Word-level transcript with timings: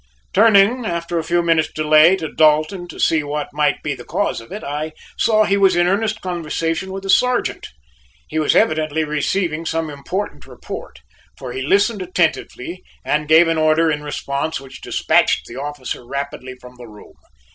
Turning, 0.33 0.83
after 0.83 1.19
a 1.19 1.23
few 1.23 1.43
minutes 1.43 1.71
delay, 1.71 2.15
to 2.15 2.33
Dalton 2.33 2.87
to 2.87 2.99
see 2.99 3.21
what 3.21 3.53
might 3.53 3.83
be 3.83 3.93
the 3.93 4.03
cause 4.03 4.41
of 4.41 4.51
it, 4.51 4.63
I 4.63 4.93
saw 5.15 5.43
he 5.43 5.57
was 5.57 5.75
in 5.75 5.85
earnest 5.85 6.21
conversation 6.21 6.91
with 6.91 7.05
a 7.05 7.09
sergeant. 7.11 7.67
He 8.27 8.39
was 8.39 8.55
evidently 8.55 9.03
receiving 9.03 9.63
some 9.63 9.91
important 9.91 10.47
report, 10.47 11.01
for 11.37 11.53
he 11.53 11.61
listened 11.61 12.01
attentively 12.01 12.81
and 13.05 13.27
gave 13.27 13.47
an 13.47 13.59
order 13.59 13.91
in 13.91 14.01
response 14.01 14.59
which 14.59 14.81
despatched 14.81 15.45
the 15.45 15.57
officer 15.57 16.03
rapidly 16.03 16.55
from 16.59 16.77
the 16.77 16.87
room. 16.87 17.13